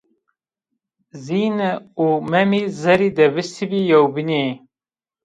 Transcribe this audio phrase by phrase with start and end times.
[1.25, 1.71] Zîne
[2.03, 4.45] û Memî zerrî devistibî yewbînî